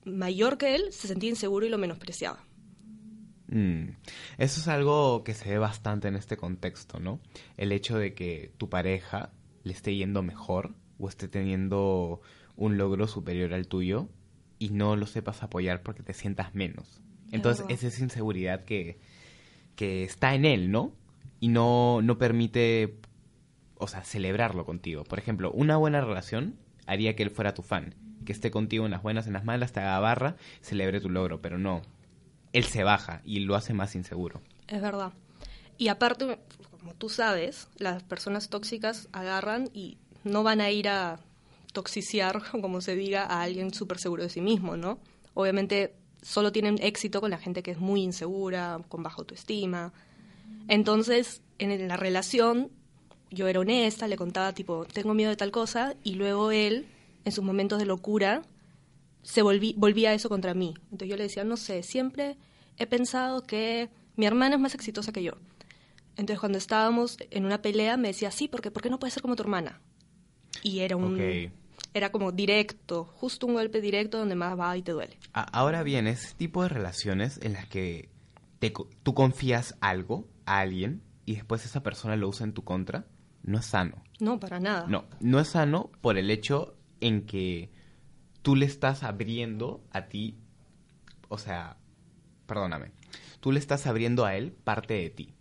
mayor 0.04 0.56
que 0.58 0.75
él, 0.75 0.92
se 0.92 1.08
sentía 1.08 1.30
inseguro 1.30 1.66
y 1.66 1.68
lo 1.68 1.78
menospreciaba. 1.78 2.42
Mm. 3.54 3.90
Eso 4.37 4.61
es 4.61 4.66
algo 4.66 5.23
que 5.23 5.32
se 5.32 5.49
ve 5.49 5.58
bastante 5.58 6.08
en 6.08 6.16
este 6.16 6.37
contexto, 6.37 6.99
¿no? 6.99 7.20
El 7.56 7.70
hecho 7.70 7.96
de 7.96 8.12
que 8.12 8.52
tu 8.58 8.68
pareja 8.68 9.30
le 9.62 9.73
esté 9.73 9.94
yendo 9.94 10.25
mejor 10.25 10.75
o 10.99 11.08
esté 11.08 11.28
teniendo 11.28 12.20
un 12.56 12.76
logro 12.76 13.06
superior 13.06 13.54
al 13.54 13.68
tuyo 13.68 14.08
y 14.58 14.70
no 14.70 14.96
lo 14.96 15.06
sepas 15.06 15.44
apoyar 15.44 15.84
porque 15.84 16.02
te 16.02 16.14
sientas 16.14 16.52
menos. 16.56 17.00
Entonces, 17.30 17.64
esa 17.68 17.87
es 17.87 18.00
inseguridad 18.00 18.64
que, 18.64 18.99
que 19.76 20.02
está 20.02 20.34
en 20.34 20.44
él, 20.46 20.73
¿no? 20.73 20.92
Y 21.38 21.46
no, 21.46 22.02
no 22.02 22.18
permite, 22.18 22.96
o 23.76 23.87
sea, 23.87 24.02
celebrarlo 24.02 24.64
contigo. 24.64 25.04
Por 25.04 25.20
ejemplo, 25.20 25.52
una 25.52 25.76
buena 25.76 26.00
relación 26.00 26.56
haría 26.87 27.14
que 27.14 27.23
él 27.23 27.30
fuera 27.30 27.54
tu 27.54 27.62
fan, 27.62 27.94
que 28.25 28.32
esté 28.32 28.50
contigo 28.50 28.84
en 28.84 28.90
las 28.90 29.02
buenas, 29.02 29.28
en 29.28 29.32
las 29.32 29.44
malas, 29.44 29.73
te 29.73 29.78
haga 29.78 30.00
barra, 30.00 30.37
celebre 30.61 31.00
tu 31.00 31.08
logro, 31.08 31.40
pero 31.40 31.56
no. 31.56 31.82
Él 32.54 32.64
se 32.64 32.84
baja 32.84 33.20
y 33.25 33.40
lo 33.40 33.56
hace 33.56 33.75
más 33.75 33.94
inseguro. 33.94 34.40
Es 34.68 34.80
verdad. 34.80 35.12
Y 35.76 35.88
aparte, 35.88 36.38
como 36.70 36.94
tú 36.94 37.08
sabes, 37.11 37.68
las 37.76 38.02
personas 38.04 38.49
tóxicas 38.49 39.08
agarran 39.12 39.68
y 39.75 39.99
no 40.23 40.44
van 40.44 40.61
a 40.61 40.70
ir 40.70 40.88
a 40.88 41.18
toxiciar, 41.73 42.42
como 42.62 42.80
se 42.80 42.94
diga, 42.94 43.25
a 43.25 43.42
alguien 43.42 43.75
súper 43.75 43.99
seguro 43.99 44.23
de 44.23 44.30
sí 44.30 44.40
mismo, 44.40 44.76
¿no? 44.76 44.99
Obviamente 45.34 45.96
solo 46.23 46.52
tienen 46.52 46.78
éxito 46.80 47.20
con 47.20 47.30
la 47.30 47.38
gente 47.38 47.62
que 47.62 47.73
es 47.73 47.78
muy 47.78 48.02
insegura, 48.02 48.80
con 48.88 49.02
baja 49.02 49.16
autoestima. 49.18 49.92
Entonces, 50.68 51.42
en 51.58 51.88
la 51.88 51.96
relación, 51.96 52.70
yo 53.30 53.49
era 53.49 53.61
honesta, 53.61 54.06
le 54.06 54.16
contaba 54.16 54.52
tipo, 54.52 54.87
tengo 54.87 55.12
miedo 55.12 55.30
de 55.30 55.37
tal 55.37 55.50
cosa, 55.50 55.96
y 56.04 56.14
luego 56.14 56.52
él, 56.52 56.87
en 57.25 57.32
sus 57.32 57.44
momentos 57.44 57.80
de 57.80 57.87
locura, 57.87 58.42
se 59.25 59.43
volví, 59.43 59.75
volvía 59.76 60.14
eso 60.14 60.28
contra 60.28 60.54
mí. 60.54 60.75
Entonces 60.85 61.09
yo 61.09 61.16
le 61.16 61.25
decía, 61.25 61.43
no 61.43 61.57
sé, 61.57 61.83
siempre 61.83 62.37
he 62.76 62.87
pensado 62.87 63.43
que 63.43 63.90
mi 64.16 64.26
hermana 64.26 64.54
es 64.57 64.61
más 64.61 64.75
exitosa 64.75 65.12
que 65.12 65.23
yo. 65.23 65.33
Entonces 66.16 66.38
cuando 66.38 66.59
estábamos 66.59 67.16
en 67.31 67.45
una 67.45 67.61
pelea 67.61 67.97
me 67.97 68.09
decía, 68.09 68.31
sí, 68.31 68.47
porque 68.47 68.71
¿por 68.71 68.83
qué 68.83 68.90
no 68.90 68.99
puedes 68.99 69.14
ser 69.14 69.23
como 69.23 69.35
tu 69.35 69.43
hermana? 69.43 69.81
Y 70.62 70.81
era 70.81 70.97
un... 70.97 71.52
Era 71.93 72.11
como 72.11 72.33
directo, 72.33 73.04
justo 73.04 73.47
un 73.47 73.54
golpe 73.54 73.81
directo 73.81 74.19
donde 74.19 74.35
más 74.35 74.59
va 74.59 74.76
y 74.76 74.83
te 74.83 74.90
duele. 74.90 75.16
Ahora 75.33 75.85
bien, 75.85 76.09
ese 76.09 76.35
tipo 76.35 76.62
de 76.64 76.69
relaciones 76.69 77.38
en 77.40 77.52
las 77.52 77.69
que 77.69 78.09
tú 79.04 79.14
confías 79.14 79.76
algo 79.81 80.26
a 80.45 80.59
alguien 80.59 81.02
y 81.25 81.37
después 81.37 81.64
esa 81.64 81.85
persona 81.85 82.16
lo 82.16 82.28
usa 82.28 82.47
en 82.47 82.52
tu 82.52 82.64
contra, 82.64 83.07
no 83.43 83.59
es 83.59 83.66
sano. 83.66 84.02
No, 84.19 84.40
para 84.40 84.59
nada. 84.59 84.87
No, 84.88 85.04
no 85.21 85.38
es 85.38 85.49
sano 85.49 85.90
por 86.00 86.19
el 86.19 86.31
hecho 86.31 86.76
en 87.00 87.26
que 87.26 87.71
tú 88.44 88.56
le 88.56 88.66
estás 88.66 89.02
abriendo 89.02 89.82
a 89.90 90.02
ti, 90.02 90.36
o 91.28 91.38
sea, 91.38 91.78
perdóname, 92.46 92.92
tú 93.40 93.52
le 93.52 93.58
estás 93.58 93.86
abriendo 93.86 94.26
a 94.26 94.36
él 94.36 94.52
parte 94.52 94.92
de 94.92 95.08
ti. 95.08 95.34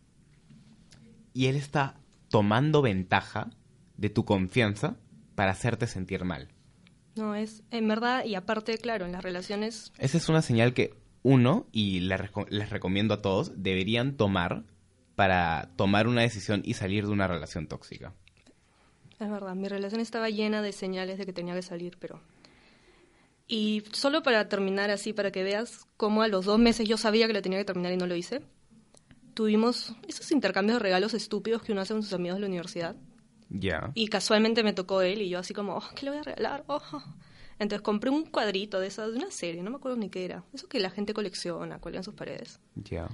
Y 1.34 1.48
él 1.48 1.58
está 1.58 1.98
tomando 2.30 2.82
ventaja 2.82 3.50
de 3.98 4.10
tu 4.10 4.24
confianza 4.24 4.96
para 5.36 5.52
hacerte 5.52 5.86
sentir 5.86 6.24
mal. 6.24 6.48
No, 7.16 7.36
es 7.36 7.62
en 7.72 7.90
verdad, 7.90 8.24
y 8.24 8.36
aparte, 8.36 8.78
claro, 8.78 9.06
en 9.06 9.12
las 9.12 9.22
relaciones... 9.22 9.92
Esa 9.98 10.18
es 10.18 10.30
una 10.30 10.42
señal 10.42 10.74
que 10.74 10.96
uno, 11.24 11.68
y 11.74 12.00
les 12.00 12.70
recomiendo 12.70 13.16
a 13.16 13.22
todos, 13.22 13.52
deberían 13.62 14.16
tomar 14.16 14.64
para 15.16 15.72
tomar 15.76 16.08
una 16.08 16.22
decisión 16.22 16.62
y 16.64 16.76
salir 16.76 17.06
de 17.06 17.12
una 17.12 17.28
relación 17.28 17.68
tóxica. 17.68 18.14
Es 19.20 19.30
verdad, 19.30 19.56
mi 19.56 19.68
relación 19.68 20.00
estaba 20.00 20.30
llena 20.30 20.62
de 20.62 20.72
señales 20.72 21.18
de 21.18 21.26
que 21.26 21.34
tenía 21.34 21.54
que 21.54 21.64
salir, 21.64 21.98
pero... 22.00 22.22
Y 23.56 23.84
solo 23.92 24.24
para 24.24 24.50
terminar 24.50 24.90
así, 24.90 25.14
para 25.14 25.32
que 25.32 25.44
veas 25.44 25.86
cómo 25.96 26.24
a 26.24 26.28
los 26.28 26.46
dos 26.46 26.58
meses 26.58 26.88
yo 26.88 26.98
sabía 26.98 27.28
que 27.28 27.34
lo 27.34 27.42
tenía 27.44 27.60
que 27.60 27.66
terminar 27.66 27.94
y 27.94 27.98
no 27.98 28.08
lo 28.08 28.16
hice, 28.16 28.42
tuvimos 29.36 29.94
esos 30.08 30.32
intercambios 30.32 30.80
de 30.80 30.84
regalos 30.84 31.14
estúpidos 31.14 31.62
que 31.62 31.72
uno 31.72 31.82
hace 31.82 31.94
con 31.94 32.02
sus 32.02 32.14
amigos 32.14 32.38
de 32.38 32.42
la 32.42 32.48
universidad. 32.48 32.96
Ya. 33.50 33.92
Y 33.94 34.08
casualmente 34.08 34.64
me 34.64 34.74
tocó 34.74 35.04
él 35.04 35.22
y 35.22 35.30
yo 35.30 35.38
así 35.38 35.54
como, 35.54 35.76
oh, 35.78 35.84
¿qué 35.94 36.06
le 36.06 36.10
voy 36.10 36.20
a 36.22 36.24
regalar? 36.24 36.64
Oh. 36.66 36.82
Entonces 37.60 37.84
compré 37.84 38.10
un 38.10 38.26
cuadrito 38.26 38.80
de 38.80 38.88
esas, 38.88 39.12
de 39.12 39.18
una 39.18 39.30
serie, 39.30 39.62
no 39.62 39.70
me 39.70 39.76
acuerdo 39.76 40.00
ni 40.00 40.10
qué 40.10 40.26
era. 40.26 40.44
Eso 40.52 40.68
que 40.68 40.80
la 40.80 40.90
gente 40.90 41.14
colecciona, 41.14 41.78
cuelga 41.78 42.00
en 42.00 42.04
sus 42.04 42.16
paredes. 42.16 42.60
Ya. 42.74 43.08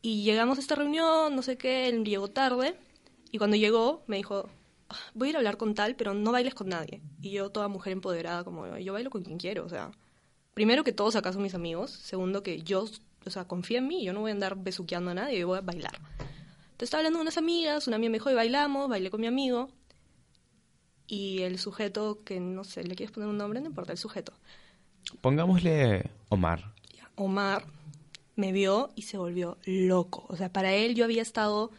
Y 0.00 0.24
llegamos 0.24 0.58
a 0.58 0.60
esta 0.60 0.74
reunión, 0.74 1.36
no 1.36 1.42
sé 1.42 1.56
qué, 1.56 1.86
él 1.86 2.04
llegó 2.04 2.26
tarde. 2.26 2.74
Y 3.30 3.38
cuando 3.38 3.56
llegó, 3.56 4.02
me 4.08 4.16
dijo, 4.16 4.50
voy 5.14 5.28
a 5.28 5.30
ir 5.30 5.36
a 5.36 5.38
hablar 5.38 5.56
con 5.56 5.74
tal, 5.74 5.96
pero 5.96 6.14
no 6.14 6.32
bailes 6.32 6.54
con 6.54 6.68
nadie. 6.68 7.02
Y 7.20 7.30
yo, 7.30 7.50
toda 7.50 7.68
mujer 7.68 7.92
empoderada, 7.92 8.44
como 8.44 8.76
yo 8.78 8.92
bailo 8.92 9.10
con 9.10 9.22
quien 9.22 9.38
quiero, 9.38 9.64
o 9.64 9.68
sea. 9.68 9.90
Primero 10.54 10.84
que 10.84 10.92
todos 10.92 11.16
acá 11.16 11.32
son 11.32 11.42
mis 11.42 11.54
amigos. 11.54 11.90
Segundo 11.90 12.42
que 12.42 12.62
yo, 12.62 12.86
o 13.24 13.30
sea, 13.30 13.46
confía 13.46 13.78
en 13.78 13.88
mí. 13.88 14.04
Yo 14.04 14.12
no 14.12 14.20
voy 14.20 14.30
a 14.30 14.34
andar 14.34 14.56
besuqueando 14.56 15.10
a 15.10 15.14
nadie, 15.14 15.38
yo 15.38 15.46
voy 15.46 15.58
a 15.58 15.62
bailar. 15.62 15.94
Entonces 15.94 16.82
estaba 16.82 17.00
hablando 17.00 17.18
con 17.18 17.26
unas 17.26 17.38
amigas, 17.38 17.86
una 17.86 17.96
amiga 17.96 18.10
me 18.10 18.18
dijo, 18.18 18.30
y 18.30 18.34
bailamos, 18.34 18.88
bailé 18.88 19.10
con 19.10 19.20
mi 19.20 19.26
amigo. 19.26 19.70
Y 21.06 21.42
el 21.42 21.58
sujeto, 21.58 22.22
que 22.24 22.40
no 22.40 22.64
sé, 22.64 22.84
¿le 22.84 22.94
quieres 22.94 23.12
poner 23.12 23.28
un 23.28 23.38
nombre? 23.38 23.60
No 23.60 23.66
importa, 23.66 23.92
el 23.92 23.98
sujeto. 23.98 24.32
Pongámosle 25.20 26.10
Omar. 26.28 26.74
Omar 27.14 27.66
me 28.36 28.52
vio 28.52 28.90
y 28.94 29.02
se 29.02 29.18
volvió 29.18 29.58
loco. 29.64 30.24
O 30.28 30.36
sea, 30.36 30.52
para 30.52 30.72
él 30.72 30.94
yo 30.94 31.04
había 31.04 31.22
estado 31.22 31.70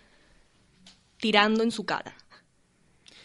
tirando 1.17 1.63
en 1.63 1.72
su 1.72 1.86
cara. 1.86 2.15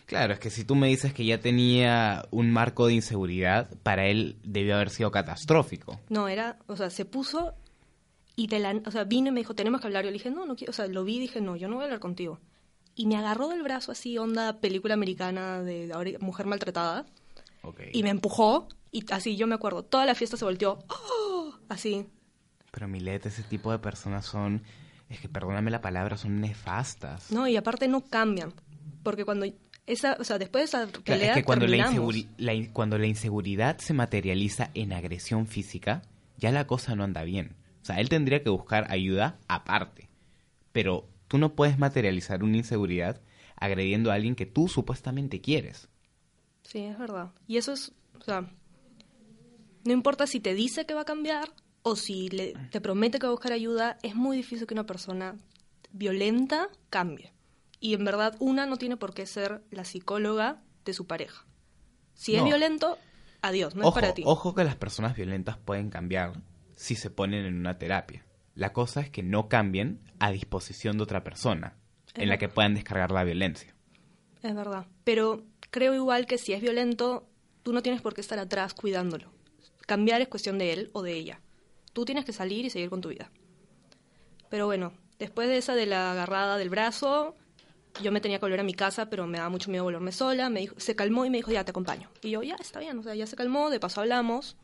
Claro, 0.08 0.32
es 0.32 0.40
que 0.40 0.50
si 0.50 0.64
tú 0.64 0.74
me 0.74 0.88
dices 0.88 1.12
que 1.12 1.24
ya 1.24 1.38
tenía 1.38 2.26
un 2.30 2.50
marco 2.50 2.86
de 2.86 2.94
inseguridad, 2.94 3.70
para 3.82 4.06
él 4.06 4.38
debió 4.42 4.74
haber 4.74 4.90
sido 4.90 5.10
catastrófico. 5.10 6.00
No, 6.08 6.28
era, 6.28 6.58
o 6.66 6.76
sea, 6.76 6.88
se 6.90 7.04
puso 7.04 7.54
y 8.34 8.46
de 8.46 8.58
la, 8.58 8.80
o 8.86 8.90
sea, 8.90 9.04
vino 9.04 9.28
y 9.28 9.32
me 9.32 9.40
dijo, 9.40 9.54
tenemos 9.54 9.80
que 9.80 9.86
hablar. 9.86 10.04
Yo 10.04 10.10
le 10.10 10.14
dije, 10.14 10.30
no, 10.30 10.46
no 10.46 10.56
quiero, 10.56 10.70
o 10.70 10.74
sea, 10.74 10.86
lo 10.86 11.04
vi 11.04 11.16
y 11.16 11.20
dije, 11.20 11.40
no, 11.40 11.56
yo 11.56 11.68
no 11.68 11.74
voy 11.74 11.82
a 11.82 11.84
hablar 11.84 12.00
contigo. 12.00 12.40
Y 12.94 13.06
me 13.06 13.16
agarró 13.16 13.48
del 13.48 13.62
brazo 13.62 13.92
así, 13.92 14.16
onda 14.18 14.60
película 14.60 14.94
americana 14.94 15.62
de 15.62 16.16
mujer 16.20 16.46
maltratada. 16.46 17.06
Y 17.92 18.02
me 18.02 18.08
empujó 18.10 18.66
y 18.90 19.04
así, 19.12 19.36
yo 19.36 19.46
me 19.46 19.54
acuerdo, 19.54 19.84
toda 19.84 20.06
la 20.06 20.14
fiesta 20.14 20.38
se 20.38 20.44
volteó, 20.44 20.78
¡oh! 20.88 21.54
así, 21.68 22.06
pero 22.70 22.88
Milet, 22.88 23.26
ese 23.26 23.42
tipo 23.42 23.72
de 23.72 23.78
personas 23.78 24.26
son, 24.26 24.62
es 25.08 25.20
que 25.20 25.28
perdóname 25.28 25.70
la 25.70 25.80
palabra, 25.80 26.16
son 26.16 26.40
nefastas. 26.40 27.32
No, 27.32 27.48
y 27.48 27.56
aparte 27.56 27.88
no 27.88 28.04
cambian, 28.04 28.52
porque 29.02 29.24
cuando 29.24 29.46
esa, 29.88 30.16
o 30.21 30.25
sea, 30.25 30.38
después 30.38 30.62
de 30.62 30.64
esa 30.66 30.87
pelea 31.02 31.30
es 31.30 31.35
que 31.38 31.45
cuando 31.45 31.66
la, 31.66 31.90
cuando 32.73 32.99
la 32.99 33.07
inseguridad 33.07 33.78
se 33.78 33.95
materializa 33.95 34.71
en 34.75 34.92
agresión 34.92 35.47
física, 35.47 36.02
ya 36.37 36.52
la 36.52 36.66
cosa 36.66 36.95
no 36.95 37.04
anda 37.04 37.25
bien. 37.25 37.57
O 37.83 37.85
sea, 37.87 37.99
él 37.99 38.11
tendría 38.11 38.42
que 38.42 38.50
buscar 38.50 38.90
ayuda 38.92 39.38
aparte. 39.49 40.11
Pero 40.73 41.09
tú 41.26 41.38
no 41.38 41.54
puedes 41.54 41.78
materializar 41.78 42.45
una 42.45 42.59
inseguridad 42.59 43.21
agrediendo 43.57 44.11
a 44.11 44.14
alguien 44.14 44.35
que 44.35 44.47
tú 44.47 44.68
supuestamente 44.68 45.40
quieres. 45.40 45.88
Sí, 46.62 46.80
es 46.80 46.99
verdad. 46.99 47.33
Y 47.47 47.57
eso 47.57 47.73
es, 47.73 47.92
o 48.21 48.23
sea, 48.23 48.50
no 49.85 49.92
importa 49.92 50.26
si 50.26 50.38
te 50.38 50.54
dice 50.54 50.85
que 50.85 50.92
va 50.92 51.00
a 51.00 51.07
cambiar 51.07 51.49
o 51.83 51.97
si 51.97 52.28
le, 52.28 52.52
te 52.71 52.83
promete 52.83 53.18
que 53.18 53.26
va 53.26 53.30
a 53.30 53.37
buscar 53.37 53.52
ayuda, 53.52 53.99
es 54.02 54.14
muy 54.14 54.37
difícil 54.37 54.66
que 54.66 54.75
una 54.75 54.85
persona 54.85 55.37
violenta 55.92 56.68
cambie. 56.90 57.33
Y 57.80 57.94
en 57.94 58.04
verdad 58.04 58.37
una 58.40 58.66
no 58.66 58.76
tiene 58.76 58.97
por 58.97 59.14
qué 59.14 59.26
ser 59.26 59.62
la 59.70 59.85
psicóloga 59.85 60.62
de 60.85 60.92
su 60.92 61.06
pareja. 61.06 61.47
Si 62.14 62.35
es 62.35 62.42
violento, 62.42 62.99
adiós, 63.42 63.76
no 63.76 63.88
es 63.88 63.94
para 63.94 64.14
ti. 64.14 64.23
Ojo 64.26 64.54
que 64.54 64.64
las 64.64 64.76
personas 64.76 65.14
violentas 65.16 65.56
pueden 65.56 65.90
cambiar 65.90 66.42
si 66.75 66.97
se 66.97 67.11
ponen 67.11 67.44
en 67.44 67.54
una 67.54 67.78
terapia. 67.78 68.25
La 68.54 68.73
cosa 68.73 69.00
es 69.00 69.11
que 69.11 69.23
no 69.23 69.49
cambien 69.49 70.00
a 70.18 70.32
disposición 70.32 70.97
de 70.97 71.04
otra 71.04 71.23
persona 71.23 71.76
en 72.14 72.28
la 72.28 72.38
que 72.38 72.49
puedan 72.49 72.75
descargar 72.75 73.12
la 73.12 73.23
violencia. 73.23 73.75
Es 74.42 74.54
verdad. 74.54 74.87
Pero 75.04 75.44
creo 75.70 75.94
igual 75.94 76.26
que 76.26 76.38
si 76.38 76.52
es 76.52 76.61
violento, 76.61 77.28
tú 77.62 77.73
no 77.73 77.82
tienes 77.82 78.02
por 78.02 78.14
qué 78.14 78.20
estar 78.20 78.38
atrás 78.38 78.75
cuidándolo. 78.75 79.30
Cambiar 79.87 80.20
es 80.20 80.28
cuestión 80.28 80.58
de 80.58 80.73
él 80.73 80.90
o 80.92 81.02
de 81.02 81.12
ella. 81.12 81.40
Tú 81.92 82.04
tienes 82.04 82.25
que 82.25 82.32
salir 82.32 82.64
y 82.64 82.70
seguir 82.70 82.90
con 82.90 83.00
tu 83.00 83.08
vida. 83.08 83.30
Pero 84.49 84.66
bueno, 84.66 84.92
después 85.18 85.49
de 85.49 85.58
esa 85.58 85.75
de 85.75 85.87
la 85.87 86.12
agarrada 86.12 86.58
del 86.58 86.70
brazo, 86.70 87.37
yo 88.02 88.12
me 88.12 88.21
tenía 88.21 88.38
que 88.38 88.45
volver 88.45 88.61
a 88.61 88.64
mi 88.64 88.75
casa, 88.75 89.11
pero 89.11 89.26
me 89.26 89.38
daba 89.38 89.50
mucho 89.50 89.71
miedo 89.71 89.85
volverme 89.85 90.12
sola. 90.12 90.49
Me 90.50 90.61
dijo, 90.61 90.75
se 90.78 90.95
calmó 90.95 91.25
y 91.25 91.30
me 91.30 91.38
dijo, 91.38 91.50
ya 91.50 91.64
te 91.64 91.71
acompaño. 91.71 92.11
Y 92.23 92.30
yo, 92.30 92.42
ya, 92.42 92.57
está 92.57 92.80
bien, 92.80 92.99
o 92.99 93.02
sea, 93.02 93.14
ya 93.14 93.26
se 93.26 93.37
calmó, 93.37 93.71
de 93.71 93.80
paso 93.80 94.00
hablamos. 94.00 94.57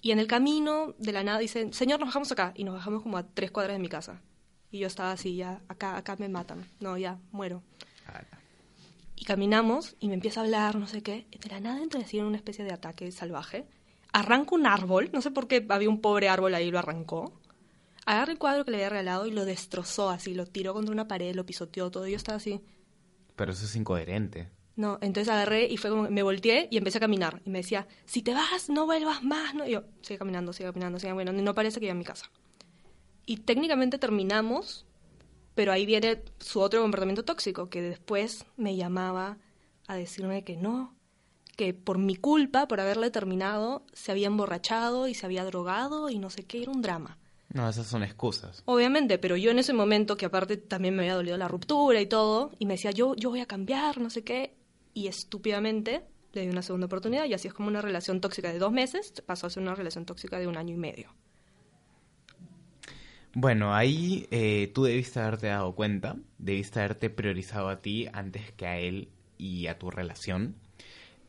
Y 0.00 0.10
en 0.10 0.18
el 0.18 0.26
camino, 0.26 0.94
de 0.98 1.12
la 1.12 1.22
nada, 1.22 1.38
dicen, 1.38 1.72
señor, 1.72 2.00
nos 2.00 2.08
bajamos 2.08 2.32
acá. 2.32 2.52
Y 2.56 2.64
nos 2.64 2.74
bajamos 2.74 3.02
como 3.02 3.16
a 3.16 3.22
tres 3.22 3.50
cuadras 3.50 3.76
de 3.76 3.80
mi 3.80 3.88
casa. 3.88 4.20
Y 4.70 4.78
yo 4.78 4.86
estaba 4.86 5.12
así, 5.12 5.36
ya, 5.36 5.60
acá, 5.68 5.96
acá 5.96 6.16
me 6.16 6.28
matan. 6.28 6.66
No, 6.80 6.98
ya, 6.98 7.18
muero. 7.30 7.62
Y 9.16 9.24
caminamos 9.24 9.94
y 10.00 10.08
me 10.08 10.14
empieza 10.14 10.40
a 10.40 10.44
hablar, 10.44 10.76
no 10.76 10.86
sé 10.86 11.02
qué. 11.02 11.26
De 11.30 11.48
la 11.48 11.60
nada 11.60 11.80
entra 11.80 12.00
así 12.00 12.18
en 12.18 12.24
una 12.24 12.36
especie 12.36 12.64
de 12.64 12.72
ataque 12.72 13.12
salvaje 13.12 13.66
arranca 14.12 14.54
un 14.54 14.66
árbol, 14.66 15.10
no 15.12 15.20
sé 15.20 15.30
por 15.30 15.48
qué 15.48 15.64
había 15.68 15.88
un 15.88 16.00
pobre 16.00 16.28
árbol 16.28 16.54
ahí 16.54 16.68
y 16.68 16.70
lo 16.70 16.78
arrancó. 16.78 17.32
Agarra 18.04 18.32
el 18.32 18.38
cuadro 18.38 18.64
que 18.64 18.72
le 18.72 18.78
había 18.78 18.90
regalado 18.90 19.26
y 19.26 19.30
lo 19.30 19.44
destrozó 19.44 20.10
así, 20.10 20.34
lo 20.34 20.46
tiró 20.46 20.74
contra 20.74 20.92
una 20.92 21.06
pared, 21.06 21.34
lo 21.34 21.46
pisoteó 21.46 21.90
todo. 21.90 22.06
Y 22.06 22.12
yo 22.12 22.16
estaba 22.16 22.36
así. 22.36 22.60
Pero 23.36 23.52
eso 23.52 23.64
es 23.64 23.76
incoherente. 23.76 24.50
No, 24.74 24.98
entonces 25.02 25.28
agarré 25.28 25.66
y 25.66 25.76
fue 25.76 25.90
como, 25.90 26.10
me 26.10 26.22
volteé 26.22 26.68
y 26.70 26.78
empecé 26.78 26.98
a 26.98 27.00
caminar. 27.00 27.42
Y 27.44 27.50
me 27.50 27.58
decía, 27.58 27.86
si 28.04 28.22
te 28.22 28.34
vas, 28.34 28.70
no 28.70 28.86
vuelvas 28.86 29.22
más. 29.22 29.54
No. 29.54 29.66
Y 29.66 29.72
yo, 29.72 29.84
sigue 30.00 30.18
caminando, 30.18 30.52
sigue 30.52 30.68
caminando, 30.70 30.98
sigue 30.98 31.12
bueno, 31.12 31.32
no 31.32 31.54
parece 31.54 31.78
que 31.78 31.86
iba 31.86 31.92
a 31.92 31.96
mi 31.96 32.04
casa. 32.04 32.30
Y 33.26 33.38
técnicamente 33.38 33.98
terminamos, 33.98 34.86
pero 35.54 35.72
ahí 35.72 35.86
viene 35.86 36.22
su 36.40 36.60
otro 36.60 36.80
comportamiento 36.80 37.24
tóxico, 37.24 37.68
que 37.68 37.82
después 37.82 38.46
me 38.56 38.76
llamaba 38.76 39.38
a 39.86 39.94
decirme 39.94 40.42
que 40.42 40.56
no, 40.56 40.94
que 41.56 41.74
por 41.74 41.98
mi 41.98 42.16
culpa, 42.16 42.66
por 42.66 42.80
haberle 42.80 43.10
terminado, 43.10 43.84
se 43.92 44.10
había 44.10 44.26
emborrachado 44.26 45.06
y 45.06 45.14
se 45.14 45.26
había 45.26 45.44
drogado 45.44 46.08
y 46.08 46.18
no 46.18 46.30
sé 46.30 46.44
qué, 46.44 46.62
era 46.62 46.72
un 46.72 46.82
drama. 46.82 47.18
No, 47.52 47.68
esas 47.68 47.86
son 47.86 48.02
excusas. 48.02 48.62
Obviamente, 48.64 49.18
pero 49.18 49.36
yo 49.36 49.50
en 49.50 49.58
ese 49.58 49.72
momento, 49.72 50.16
que 50.16 50.26
aparte 50.26 50.56
también 50.56 50.96
me 50.96 51.02
había 51.02 51.14
dolido 51.14 51.36
la 51.36 51.48
ruptura 51.48 52.00
y 52.00 52.06
todo, 52.06 52.52
y 52.58 52.66
me 52.66 52.74
decía, 52.74 52.92
yo, 52.92 53.14
yo 53.14 53.30
voy 53.30 53.40
a 53.40 53.46
cambiar, 53.46 53.98
no 53.98 54.08
sé 54.08 54.24
qué, 54.24 54.54
y 54.94 55.06
estúpidamente 55.06 56.02
le 56.32 56.42
di 56.42 56.48
una 56.48 56.62
segunda 56.62 56.86
oportunidad 56.86 57.26
y 57.26 57.34
así 57.34 57.48
es 57.48 57.54
como 57.54 57.68
una 57.68 57.82
relación 57.82 58.20
tóxica 58.20 58.52
de 58.52 58.58
dos 58.58 58.72
meses 58.72 59.12
pasó 59.26 59.46
a 59.46 59.50
ser 59.50 59.62
una 59.62 59.74
relación 59.74 60.06
tóxica 60.06 60.38
de 60.38 60.46
un 60.46 60.56
año 60.56 60.74
y 60.74 60.78
medio. 60.78 61.14
Bueno, 63.34 63.74
ahí 63.74 64.26
eh, 64.30 64.70
tú 64.74 64.84
debiste 64.84 65.20
haberte 65.20 65.46
dado 65.46 65.74
cuenta, 65.74 66.16
debiste 66.38 66.80
haberte 66.80 67.08
priorizado 67.08 67.70
a 67.70 67.80
ti 67.80 68.06
antes 68.12 68.52
que 68.52 68.66
a 68.66 68.78
él 68.78 69.08
y 69.38 69.68
a 69.68 69.78
tu 69.78 69.90
relación. 69.90 70.54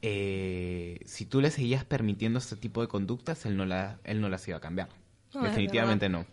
Eh, 0.01 0.99
si 1.05 1.25
tú 1.25 1.39
le 1.39 1.49
seguías 1.49 1.85
permitiendo 1.85 2.39
este 2.39 2.57
tipo 2.57 2.81
de 2.81 2.89
conductas, 2.89 3.45
él 3.45 3.55
no, 3.55 3.65
la, 3.65 3.99
él 4.03 4.19
no 4.19 4.27
las 4.27 4.45
iba 4.49 4.57
a 4.57 4.61
cambiar. 4.61 4.89
No, 5.33 5.43
Definitivamente 5.43 6.09
no. 6.09 6.25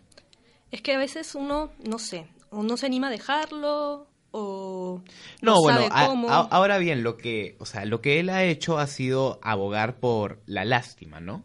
Es 0.71 0.81
que 0.81 0.93
a 0.93 0.97
veces 0.97 1.35
uno, 1.35 1.71
no 1.87 1.99
sé, 1.99 2.27
o 2.49 2.63
no 2.63 2.77
se 2.77 2.85
anima 2.85 3.07
a 3.07 3.11
dejarlo, 3.11 4.07
o 4.31 5.01
No, 5.41 5.55
no, 5.55 5.61
bueno, 5.61 5.79
sabe 5.81 5.89
a- 5.93 6.07
cómo. 6.07 6.29
a- 6.29 6.47
ahora 6.51 6.77
bien, 6.77 7.03
lo 7.03 7.17
que, 7.17 7.55
o 7.59 7.65
sea, 7.65 7.85
lo 7.85 8.01
que 8.01 8.19
él 8.19 8.29
ha 8.29 8.43
hecho 8.43 8.77
ha 8.77 8.87
sido 8.87 9.39
abogar 9.43 9.99
por 9.99 10.41
la 10.45 10.63
lástima, 10.65 11.19
¿no? 11.19 11.43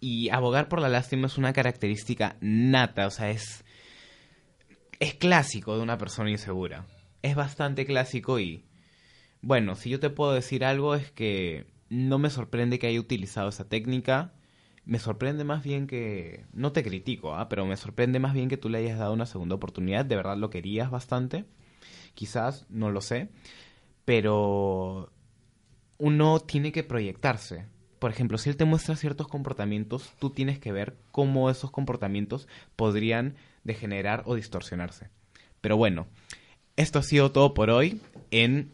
Y 0.00 0.28
abogar 0.28 0.68
por 0.68 0.80
la 0.80 0.88
lástima 0.88 1.26
es 1.26 1.38
una 1.38 1.52
característica 1.52 2.36
nata, 2.40 3.06
o 3.06 3.10
sea, 3.10 3.30
es 3.30 3.64
es 5.00 5.14
clásico 5.14 5.76
de 5.76 5.82
una 5.82 5.98
persona 5.98 6.30
insegura. 6.30 6.86
Es 7.22 7.34
bastante 7.36 7.86
clásico 7.86 8.38
y 8.40 8.64
bueno, 9.42 9.76
si 9.76 9.90
yo 9.90 10.00
te 10.00 10.10
puedo 10.10 10.32
decir 10.32 10.64
algo 10.64 10.94
es 10.94 11.10
que 11.12 11.66
no 11.88 12.18
me 12.18 12.30
sorprende 12.30 12.78
que 12.78 12.88
haya 12.88 13.00
utilizado 13.00 13.48
esa 13.48 13.68
técnica. 13.68 14.32
Me 14.88 14.98
sorprende 14.98 15.44
más 15.44 15.62
bien 15.62 15.86
que 15.86 16.46
no 16.54 16.72
te 16.72 16.82
critico, 16.82 17.34
¿ah? 17.34 17.50
pero 17.50 17.66
me 17.66 17.76
sorprende 17.76 18.20
más 18.20 18.32
bien 18.32 18.48
que 18.48 18.56
tú 18.56 18.70
le 18.70 18.78
hayas 18.78 18.98
dado 18.98 19.12
una 19.12 19.26
segunda 19.26 19.54
oportunidad. 19.54 20.06
De 20.06 20.16
verdad 20.16 20.38
lo 20.38 20.48
querías 20.48 20.90
bastante. 20.90 21.44
Quizás, 22.14 22.64
no 22.70 22.90
lo 22.90 23.02
sé. 23.02 23.28
Pero 24.06 25.12
uno 25.98 26.40
tiene 26.40 26.72
que 26.72 26.84
proyectarse. 26.84 27.66
Por 27.98 28.10
ejemplo, 28.10 28.38
si 28.38 28.48
él 28.48 28.56
te 28.56 28.64
muestra 28.64 28.96
ciertos 28.96 29.28
comportamientos, 29.28 30.10
tú 30.18 30.30
tienes 30.30 30.58
que 30.58 30.72
ver 30.72 30.96
cómo 31.10 31.50
esos 31.50 31.70
comportamientos 31.70 32.48
podrían 32.74 33.34
degenerar 33.64 34.22
o 34.24 34.36
distorsionarse. 34.36 35.10
Pero 35.60 35.76
bueno, 35.76 36.06
esto 36.76 36.98
ha 36.98 37.02
sido 37.02 37.30
todo 37.30 37.52
por 37.52 37.68
hoy 37.68 38.00
en 38.30 38.72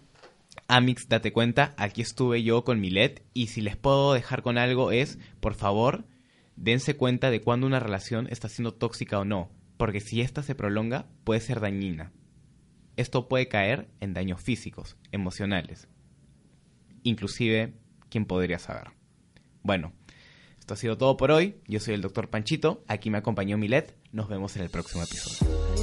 Amix 0.69 1.09
Date 1.09 1.33
Cuenta. 1.33 1.75
Aquí 1.77 2.03
estuve 2.03 2.43
yo 2.43 2.65
con 2.65 2.81
Milet 2.81 3.25
y 3.35 3.49
si 3.49 3.61
les 3.61 3.77
puedo 3.77 4.15
dejar 4.15 4.43
con 4.43 4.59
algo 4.59 4.93
es, 4.93 5.19
por 5.41 5.55
favor, 5.55 6.05
dense 6.57 6.97
cuenta 6.97 7.31
de 7.31 7.41
cuando 7.41 7.67
una 7.67 7.81
relación 7.81 8.29
está 8.31 8.49
siendo 8.49 8.75
tóxica 8.75 9.19
o 9.19 9.25
no, 9.25 9.51
porque 9.77 10.01
si 10.01 10.21
esta 10.21 10.43
se 10.43 10.55
prolonga 10.55 11.07
puede 11.25 11.41
ser 11.41 11.61
dañina. 11.61 12.13
Esto 12.97 13.29
puede 13.29 13.49
caer 13.49 13.89
en 14.01 14.15
daños 14.15 14.41
físicos, 14.41 14.97
emocionales. 15.11 15.89
Inclusive, 17.03 17.75
¿quién 18.09 18.25
podría 18.25 18.59
saber? 18.59 18.93
Bueno, 19.63 19.93
esto 20.59 20.75
ha 20.75 20.77
sido 20.77 20.97
todo 20.97 21.17
por 21.17 21.31
hoy. 21.31 21.57
Yo 21.67 21.81
soy 21.81 21.95
el 21.95 22.01
doctor 22.01 22.31
Panchito. 22.31 22.85
Aquí 22.89 23.11
me 23.11 23.19
acompañó 23.19 23.59
Milet. 23.59 23.97
Nos 24.13 24.29
vemos 24.29 24.57
en 24.57 24.63
el 24.63 24.71
próximo 24.71 25.03
episodio. 25.03 25.74